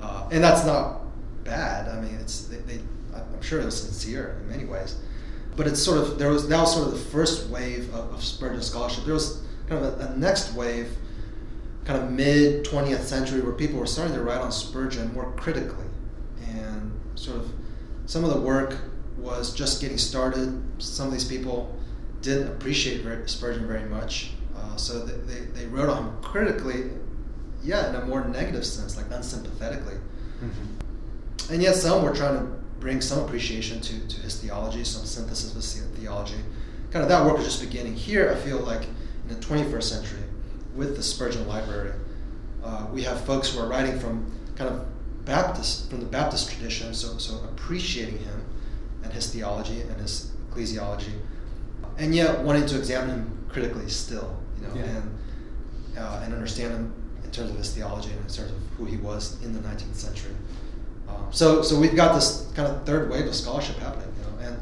[0.00, 1.02] Uh, and that's not
[1.44, 1.88] bad.
[1.88, 2.80] I mean, it's they, they,
[3.14, 4.96] I'm sure it was sincere in many ways,
[5.56, 8.24] but it's sort of there was that was sort of the first wave of, of
[8.24, 9.04] Spurgeon scholarship.
[9.04, 10.96] There was kind of a, a next wave,
[11.84, 15.86] kind of mid 20th century, where people were starting to write on Spurgeon more critically,
[16.48, 17.52] and sort of
[18.06, 18.76] some of the work
[19.18, 20.62] was just getting started.
[20.78, 21.74] Some of these people
[22.22, 26.90] didn't appreciate Spurgeon very much, uh, so they, they, wrote on him critically,
[27.62, 29.94] yeah, in a more negative sense, like unsympathetically.
[30.42, 31.52] Mm-hmm.
[31.52, 32.44] And yet some were trying to
[32.80, 36.36] bring some appreciation to, to his theology, some synthesis of his theology.
[36.90, 37.94] Kind of that work was just beginning.
[37.94, 40.22] Here, I feel like in the 21st century,
[40.74, 41.92] with the Spurgeon Library,
[42.64, 44.86] uh, we have folks who are writing from kind of
[45.24, 48.45] Baptist, from the Baptist tradition, so, so appreciating him
[49.06, 51.12] and his theology and his ecclesiology,
[51.98, 54.82] and yet wanting to examine him critically still, you know, yeah.
[54.82, 55.18] and,
[55.96, 58.96] uh, and understand him in terms of his theology and in terms of who he
[58.96, 60.34] was in the 19th century.
[61.08, 64.48] Um, so, so we've got this kind of third wave of scholarship happening, you know,
[64.48, 64.60] and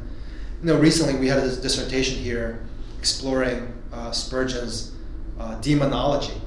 [0.61, 2.63] you know, recently we had a dissertation here
[2.99, 4.95] exploring uh, Spurgeon's
[5.39, 6.39] uh, demonology.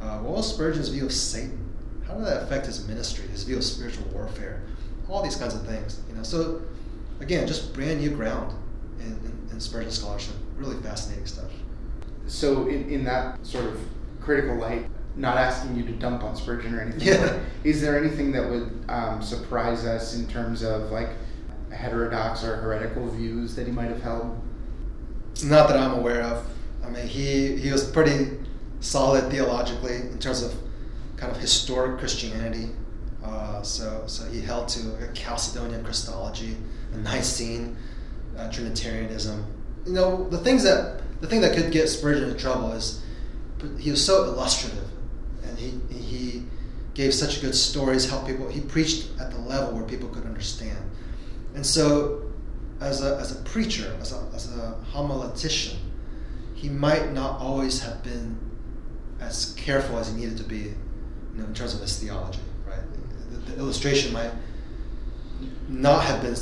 [0.00, 1.60] Uh, what was Spurgeon's view of Satan?
[2.06, 4.62] How did that affect his ministry, his view of spiritual warfare,
[5.08, 6.22] all these kinds of things, you know?
[6.22, 6.62] So,
[7.20, 8.54] again, just brand new ground
[8.98, 10.34] in, in, in Spurgeon scholarship.
[10.56, 11.50] Really fascinating stuff.
[12.26, 13.78] So, in, in that sort of
[14.20, 17.00] critical light, not asking you to dump on Spurgeon or anything.
[17.00, 17.38] Yeah.
[17.64, 21.10] Is there anything that would um, surprise us in terms of like
[21.70, 24.40] heterodox or heretical views that he might have held?
[25.44, 26.46] Not that I'm aware of.
[26.84, 28.38] I mean, he he was pretty
[28.80, 30.54] solid theologically in terms of
[31.16, 32.70] kind of historic Christianity.
[33.24, 36.56] Uh, so so he held to a Chalcedonian Christology,
[36.94, 37.76] a Nicene
[38.36, 39.44] uh, Trinitarianism.
[39.86, 43.02] You know, the things that the thing that could get Spurgeon in trouble is
[43.78, 44.88] he was so illustrative
[45.42, 46.42] and he, he
[46.94, 48.48] gave such good stories, helped people.
[48.48, 50.78] He preached at the level where people could understand.
[51.54, 52.32] And so,
[52.80, 55.76] as a, as a preacher, as a, as a homiletician,
[56.54, 58.38] he might not always have been
[59.20, 60.74] as careful as he needed to be you
[61.36, 62.82] know, in terms of his theology, right?
[63.30, 64.32] The, the illustration might
[65.68, 66.36] not have been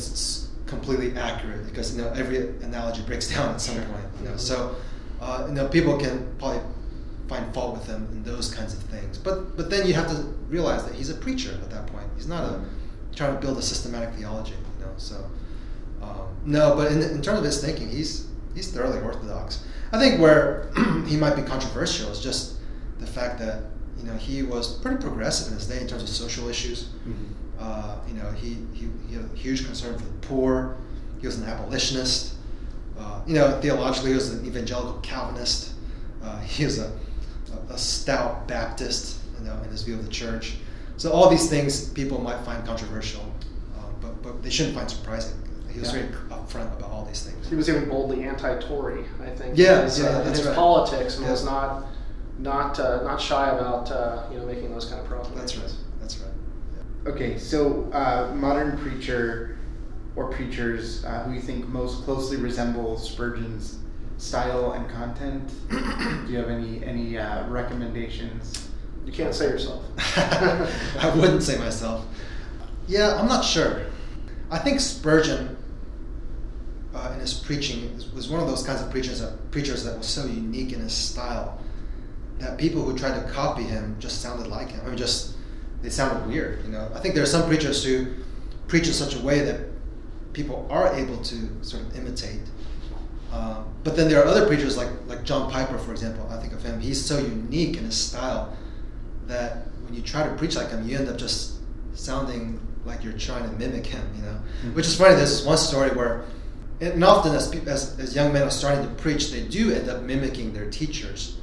[0.73, 4.07] completely accurate because you know every analogy breaks down at some point.
[4.21, 4.77] You know, so
[5.21, 6.63] uh, you know people can probably
[7.29, 9.19] find fault with him in those kinds of things.
[9.19, 10.17] But but then you have to
[10.49, 12.07] realize that he's a preacher at that point.
[12.17, 12.65] He's not a
[13.15, 14.93] trying to build a systematic theology, you know.
[14.97, 15.17] So
[16.03, 19.65] um, no, but in, in terms of his thinking, he's he's thoroughly orthodox.
[19.93, 20.71] I think where
[21.07, 22.57] he might be controversial is just
[22.99, 23.63] the fact that
[23.99, 26.85] you know he was pretty progressive in his day in terms of social issues.
[27.07, 27.52] Mm-hmm.
[27.63, 30.77] Uh, you know, he, he, he had a huge concern for the poor.
[31.21, 32.35] He was an abolitionist.
[32.99, 35.75] Uh, you know, theologically, he was an evangelical Calvinist.
[36.23, 36.93] Uh, he was a
[37.71, 40.57] a stout Baptist, you know, in his view of the church.
[40.97, 43.23] So all these things people might find controversial,
[43.79, 45.37] um, but but they shouldn't find surprising.
[45.71, 46.03] He was yeah.
[46.03, 47.49] very upfront about all these things.
[47.49, 49.57] He was even boldly anti-Tory, I think.
[49.57, 50.55] Yeah, his, yeah, uh, in his right.
[50.55, 51.31] politics, and yeah.
[51.31, 51.87] was not
[52.39, 55.09] not uh, not shy about uh, you know making those kind of.
[55.09, 55.37] That's right.
[55.37, 55.73] That's right.
[57.05, 59.59] Okay, so uh, modern preacher
[60.15, 63.79] or preachers uh, who you think most closely resemble Spurgeon's
[64.19, 65.51] style and content?
[65.69, 68.69] Do you have any any uh, recommendations?
[69.05, 69.83] You can't say yourself.
[70.17, 72.07] I wouldn't say myself.
[72.87, 73.87] Yeah, I'm not sure.
[74.49, 75.57] I think Spurgeon,
[76.95, 80.07] uh, in his preaching, was one of those kinds of preachers that preachers that was
[80.07, 81.59] so unique in his style
[82.39, 84.81] that people who tried to copy him just sounded like him.
[84.85, 85.35] I mean, just
[85.83, 86.65] they sounded weird.
[86.65, 88.15] You know, I think there are some preachers who
[88.69, 89.61] preach in such a way that
[90.33, 92.41] people are able to sort of imitate
[93.33, 96.29] um, but then there are other preachers like like John Piper, for example.
[96.31, 96.81] I think of him.
[96.81, 98.55] He's so unique in his style
[99.27, 101.55] that when you try to preach like him, you end up just
[101.95, 104.07] sounding like you're trying to mimic him.
[104.17, 104.75] You know, mm-hmm.
[104.75, 105.15] which is funny.
[105.15, 106.25] There's this one story where,
[106.83, 110.03] and often as, as as young men are starting to preach, they do end up
[110.03, 111.39] mimicking their teachers.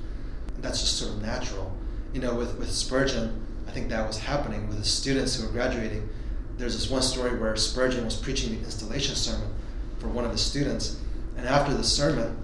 [0.54, 1.76] And that's just sort of natural.
[2.14, 5.54] You know, with with Spurgeon, I think that was happening with the students who were
[5.54, 6.10] graduating.
[6.58, 9.54] There's this one story where Spurgeon was preaching the installation sermon
[10.00, 11.00] for one of his students
[11.40, 12.36] and after the sermon,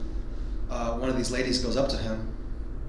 [0.70, 2.34] uh, one of these ladies goes up to him,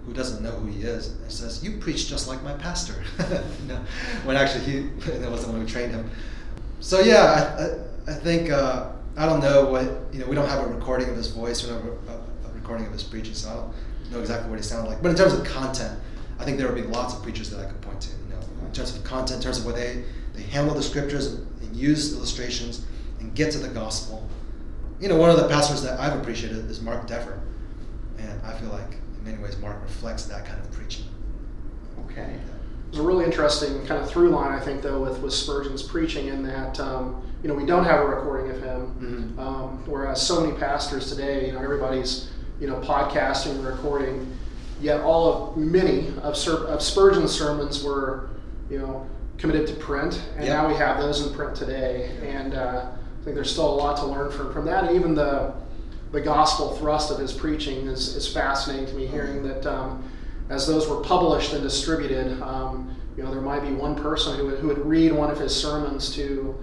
[0.05, 3.03] who doesn't know who he is, and says, "You preach just like my pastor."
[3.66, 3.81] no,
[4.25, 4.81] when actually he
[5.18, 6.09] that was the one who trained him.
[6.79, 7.57] So yeah,
[8.07, 10.27] I, I, I think uh, I don't know what you know.
[10.29, 13.35] We don't have a recording of his voice or a, a, recording of his preaching,
[13.35, 13.75] so I don't
[14.12, 15.03] know exactly what he sounded like.
[15.03, 15.99] But in terms of content,
[16.38, 18.11] I think there would be lots of preachers that I could point to.
[18.77, 21.27] You know, in terms of content, in terms of where they they handle the scriptures
[21.35, 22.87] and, use illustrations
[23.21, 24.27] and get to the gospel
[25.01, 27.41] you know, one of the pastors that I've appreciated is Mark Dever,
[28.19, 31.05] and I feel like in many ways Mark reflects that kind of preaching.
[32.07, 32.39] Okay.
[32.87, 36.29] There's a really interesting kind of through line, I think, though, with, with Spurgeon's preaching
[36.29, 39.39] in that, um, you know, we don't have a recording of him, mm-hmm.
[39.39, 44.35] um, whereas so many pastors today, you know, everybody's, you know, podcasting and recording,
[44.81, 48.31] yet all of many of, Sir, of Spurgeon's sermons were,
[48.71, 49.07] you know,
[49.39, 50.57] committed to print, and yep.
[50.57, 53.97] now we have those in print today, and uh, I think there's still a lot
[53.99, 54.85] to learn from, from that.
[54.85, 55.55] And even the
[56.13, 59.07] the gospel thrust of his preaching is, is fascinating to me.
[59.07, 60.09] Hearing that um,
[60.49, 64.47] as those were published and distributed, um, you know, there might be one person who
[64.47, 66.57] would, who would read one of his sermons to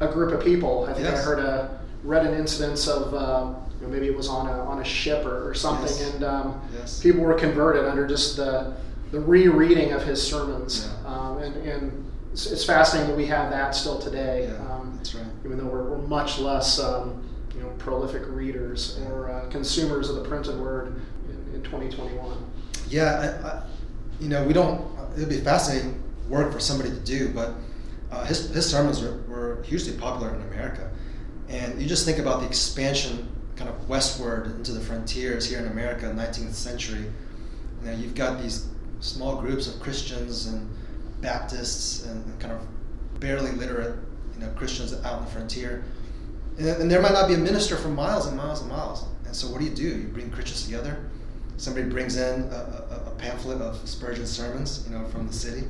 [0.00, 0.84] a group of people.
[0.84, 1.20] I think yes.
[1.20, 4.64] I heard a read an instance of uh, you know, maybe it was on a
[4.64, 6.14] on a ship or, or something, yes.
[6.14, 7.00] and um, yes.
[7.00, 8.74] people were converted under just the
[9.10, 10.90] the rereading of his sermons.
[11.02, 11.08] Yeah.
[11.08, 14.48] Um, and, and it's, it's, fascinating that we have that still today.
[14.50, 15.26] Yeah, um, that's right.
[15.44, 20.16] Even though we're, we're much less um, you know prolific readers or uh, consumers of
[20.16, 22.36] the printed word in, in 2021.
[22.88, 23.62] Yeah, I, I,
[24.20, 24.84] you know we don't.
[25.16, 27.54] It'd be fascinating work for somebody to do, but
[28.10, 30.90] uh, his his sermons were, were hugely popular in America,
[31.48, 35.66] and you just think about the expansion kind of westward into the frontiers here in
[35.68, 37.06] America, 19th century.
[37.82, 38.66] You know, you've got these
[39.00, 40.70] small groups of Christians and
[41.20, 42.60] Baptists and kind of
[43.20, 43.98] barely literate,
[44.34, 45.84] you know, Christians out in the frontier.
[46.58, 49.06] And, and, there might not be a minister for miles and miles and miles.
[49.24, 49.82] And so what do you do?
[49.82, 51.08] You bring Christians together.
[51.56, 55.64] Somebody brings in a, a, a pamphlet of Spurgeon's sermons, you know, from the city,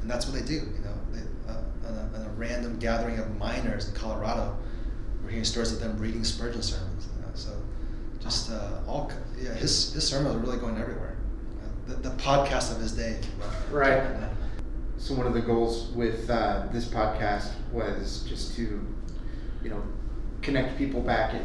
[0.00, 0.54] and that's what they do.
[0.54, 4.56] You know, they, uh, a, a, random gathering of miners in Colorado,
[5.22, 7.08] we're hearing stories of them reading Spurgeon sermons.
[7.14, 7.28] You know?
[7.34, 7.52] So
[8.20, 11.17] just uh, all, yeah, his his sermons are really going everywhere
[11.88, 13.18] the, the podcast of his day.
[13.70, 14.02] Right.
[14.98, 18.84] So one of the goals with uh, this podcast was just to,
[19.62, 19.82] you know,
[20.42, 21.34] connect people back.
[21.34, 21.42] It,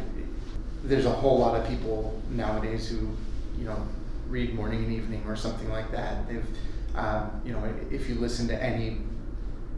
[0.84, 3.16] there's a whole lot of people nowadays who,
[3.58, 3.86] you know,
[4.28, 6.28] read morning and evening or something like that.
[6.28, 6.46] They've,
[6.94, 8.98] um, you know, if you listen to any,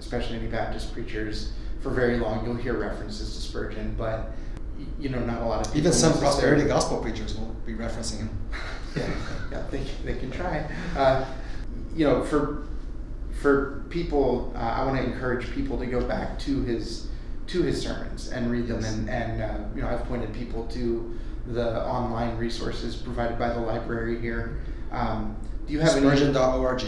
[0.00, 4.32] especially any Baptist preachers, for very long, you'll hear references to Spurgeon, but
[4.98, 5.78] you know, not a lot of people.
[5.78, 8.30] Even some prosperity gospel preachers will be referencing him.
[8.96, 9.10] yeah,
[9.52, 10.68] yeah, they, they can try.
[10.96, 11.24] Uh,
[11.94, 12.66] you know, for
[13.40, 17.08] for people, uh, I want to encourage people to go back to his
[17.48, 18.80] to his sermons and read them.
[18.80, 18.94] Yes.
[18.94, 23.60] And, and uh, you know, I've pointed people to the online resources provided by the
[23.60, 24.60] library here.
[24.90, 26.84] Um, do you have Spurgeon.org?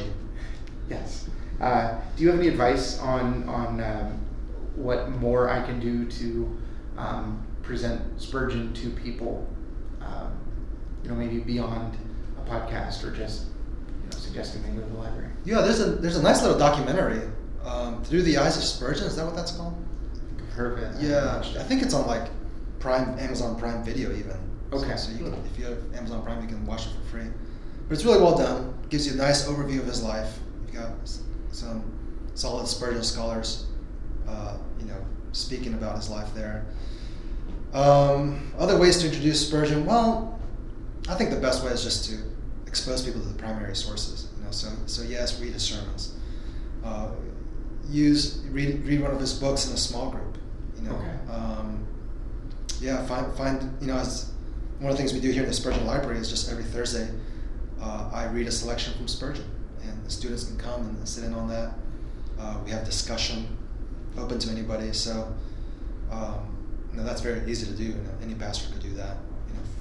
[0.89, 1.29] Yes.
[1.61, 4.21] Uh, do you have any advice on on um,
[4.75, 6.59] what more I can do to
[6.97, 9.47] um, present Spurgeon to people,
[11.09, 11.97] you know, maybe beyond
[12.37, 13.47] a podcast or just
[14.05, 15.31] you know suggesting they go to the library.
[15.45, 17.23] Yeah, there's a there's a nice little documentary
[17.65, 19.05] um, through the eyes of Spurgeon.
[19.05, 19.75] Is that what that's called?
[20.39, 21.03] I've heard of it.
[21.03, 22.29] Yeah, I think it's on like
[22.79, 24.37] Prime Amazon Prime Video even.
[24.73, 24.97] Okay.
[24.97, 27.31] So, so you can, if you have Amazon Prime, you can watch it for free.
[27.89, 28.75] But it's really well done.
[28.91, 30.39] Gives you a nice overview of his life.
[30.67, 30.91] You got
[31.53, 31.83] some
[32.35, 33.67] solid Spurgeon scholars,
[34.29, 36.67] uh, you know, speaking about his life there.
[37.73, 40.38] Um, other ways to introduce Spurgeon, well,
[41.09, 42.19] I think the best way is just to
[42.67, 44.29] expose people to the primary sources.
[44.37, 46.15] You know, so so yes, read his sermons.
[46.85, 47.11] Uh,
[47.89, 50.39] use read read one of his books in a small group.
[50.77, 51.33] You know, okay.
[51.33, 51.87] um,
[52.81, 54.33] yeah, find find you know as
[54.79, 57.09] one of the things we do here in the Spurgeon Library is just every Thursday
[57.81, 59.51] uh, I read a selection from Spurgeon,
[59.83, 61.73] and the students can come and sit in on that.
[62.39, 63.57] Uh, we have discussion
[64.17, 64.93] open to anybody.
[64.93, 65.33] So.
[66.11, 66.59] Um,
[66.99, 67.85] know, that's very easy to do.
[67.85, 69.17] You know, any pastor could do that.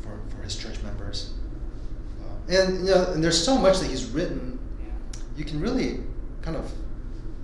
[0.08, 1.34] For, for his church members.
[2.22, 4.60] Uh, and you know, and there's so much that he's written.
[5.36, 6.00] You can really
[6.42, 6.72] kind of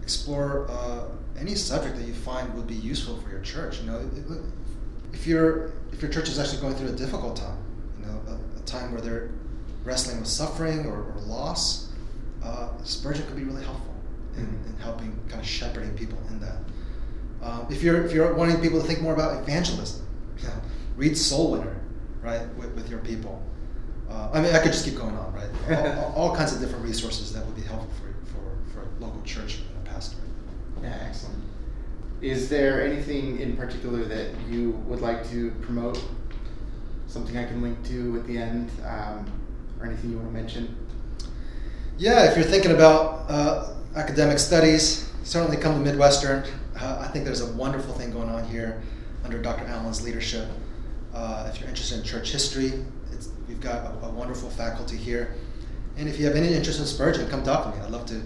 [0.02, 1.06] explore uh,
[1.38, 3.82] any subject that you find would be useful for your church.
[3.82, 4.10] You know,
[5.14, 7.58] if your if your church is actually going through a difficult time,
[8.00, 9.30] you know, a, a time where they're
[9.84, 11.92] wrestling with suffering or, or loss,
[12.44, 13.94] uh, Spurgeon could be really helpful
[14.38, 14.70] in, mm-hmm.
[14.70, 16.58] in helping kind of shepherding people in that.
[17.42, 20.08] Um, if you're if you're wanting people to think more about evangelism,
[20.40, 20.54] you know,
[20.96, 21.76] read Soul Winner,
[22.24, 23.42] right, with, with your people.
[24.10, 25.98] Uh, I mean, I could just keep going on, right?
[25.98, 29.22] all, all, kinds of different resources that would be helpful for for, for a local
[29.24, 30.18] church and a pastor.
[30.82, 31.44] Yeah, excellent.
[32.22, 36.02] Is there anything in particular that you would like to promote?
[37.08, 39.32] Something I can link to at the end, um,
[39.80, 40.76] or anything you want to mention?
[41.98, 46.44] Yeah, if you're thinking about uh, academic studies, certainly come to Midwestern.
[46.80, 48.82] Uh, I think there's a wonderful thing going on here
[49.24, 49.66] under Dr.
[49.66, 50.48] Allen's leadership.
[51.14, 52.74] Uh, if you're interested in church history,
[53.48, 55.36] we've got a, a, wonderful faculty here.
[55.96, 57.86] And if you have any interest in Spurgeon, come talk to me.
[57.86, 58.22] I'd love to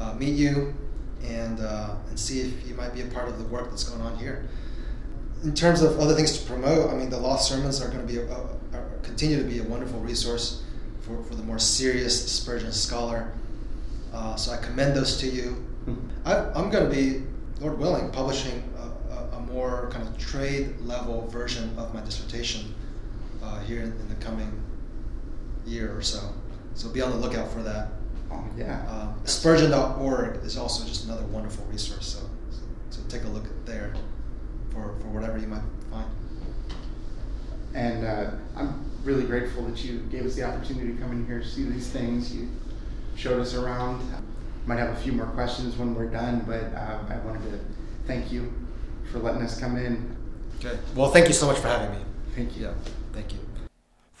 [0.00, 0.74] uh, meet you
[1.22, 4.00] and, uh, and see if you might be a part of the work that's going
[4.00, 4.48] on here.
[5.42, 8.10] In terms of other things to promote, I mean, the Lost Sermons are going to
[8.10, 8.48] be a, a,
[9.02, 10.62] continue to be a wonderful resource
[11.02, 13.32] for, for the more serious Spurgeon scholar.
[14.14, 15.50] Uh, so I commend those to you.
[15.84, 15.94] Hmm.
[16.24, 17.22] I, I'm going to be
[17.60, 18.62] Lord willing, publishing
[19.54, 22.74] more kind of trade level version of my dissertation
[23.42, 24.52] uh, here in, in, the coming
[25.64, 26.20] year or so.
[26.74, 27.88] So be on the lookout for that.
[28.32, 28.84] Oh, yeah.
[28.88, 32.06] Um, Spurgeon.org is also just another wonderful resource.
[32.06, 33.94] So, so, so take a look there
[34.72, 36.10] for, for whatever you might find.
[37.74, 41.44] And uh, I'm really grateful that you gave us the opportunity to come in here,
[41.44, 42.34] see these things.
[42.34, 42.48] You
[43.14, 44.02] showed us around.
[44.66, 47.60] Might have a few more questions when we're done, but uh, I wanted to
[48.06, 48.52] thank you
[49.10, 50.16] for letting us come in.
[50.58, 50.78] Okay.
[50.94, 52.04] Well, thank you so much for having me.
[52.34, 52.64] Thank you.
[52.64, 52.74] Yeah.
[53.12, 53.38] Thank you.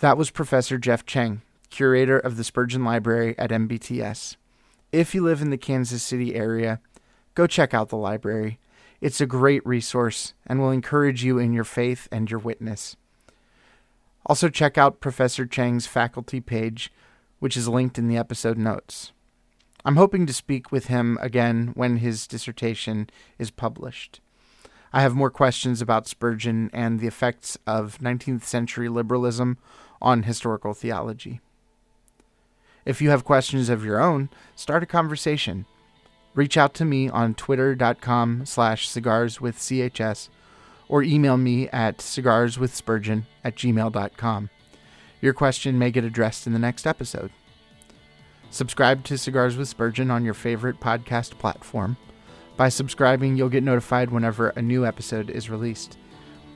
[0.00, 4.36] That was Professor Geoff Chang, curator of the Spurgeon Library at MBTS.
[4.92, 6.80] If you live in the Kansas City area,
[7.34, 8.58] go check out the library.
[9.00, 12.96] It's a great resource and will encourage you in your faith and your witness.
[14.26, 16.92] Also, check out Professor Chang's faculty page,
[17.40, 19.12] which is linked in the episode notes.
[19.84, 24.20] I'm hoping to speak with him again when his dissertation is published.
[24.94, 29.58] I have more questions about Spurgeon and the effects of 19th century liberalism
[30.00, 31.40] on historical theology.
[32.84, 35.66] If you have questions of your own, start a conversation.
[36.36, 40.28] Reach out to me on twitter.com slash cigarswithchs
[40.88, 44.50] or email me at cigarswithspurgeon at gmail.com.
[45.20, 47.32] Your question may get addressed in the next episode.
[48.48, 51.96] Subscribe to Cigars with Spurgeon on your favorite podcast platform.
[52.56, 55.98] By subscribing, you'll get notified whenever a new episode is released.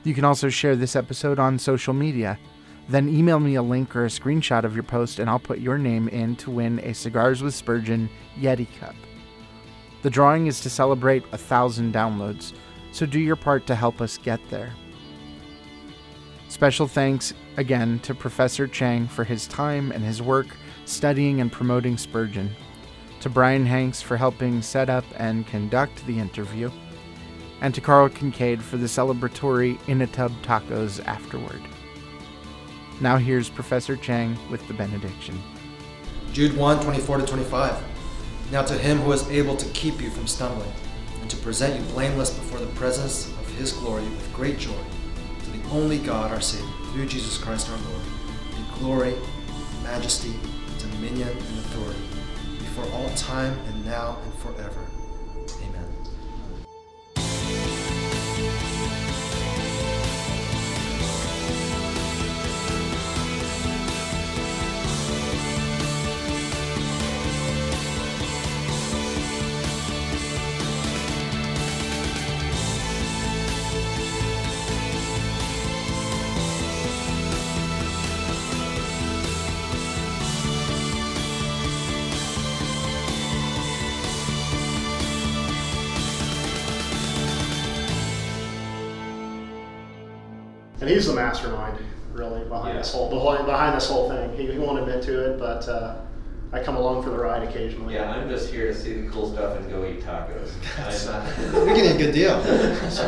[0.03, 2.39] You can also share this episode on social media.
[2.87, 5.77] Then email me a link or a screenshot of your post, and I'll put your
[5.77, 8.95] name in to win a Cigars with Spurgeon Yeti Cup.
[10.01, 12.53] The drawing is to celebrate a thousand downloads,
[12.93, 14.73] so do your part to help us get there.
[16.47, 20.47] Special thanks again to Professor Chang for his time and his work
[20.85, 22.49] studying and promoting Spurgeon,
[23.21, 26.71] to Brian Hanks for helping set up and conduct the interview,
[27.61, 31.61] and to Carl Kincaid for the celebratory In a Tub tacos afterward.
[33.01, 35.41] Now here's Professor Chang with the benediction.
[36.31, 37.83] Jude 1 24 to 25.
[38.51, 40.71] Now to him who is able to keep you from stumbling,
[41.21, 44.81] and to present you blameless before the presence of his glory with great joy,
[45.43, 48.03] to the only God our Savior, through Jesus Christ our Lord,
[48.51, 49.15] be glory,
[49.83, 50.33] majesty,
[50.79, 52.01] dominion, and authority,
[52.79, 54.88] before all time and now and forever.
[90.99, 91.77] He's the mastermind,
[92.11, 92.79] really, behind Yeah.
[92.79, 94.35] this whole behind, behind this whole thing.
[94.35, 95.95] He, he won't admit to it, but uh,
[96.51, 97.93] I come along for the ride occasionally.
[97.93, 100.51] Yeah, I'm just here to see the cool stuff and go eat tacos.
[100.77, 101.53] I'm not.
[101.67, 102.43] We're getting a good deal.
[102.89, 103.05] So,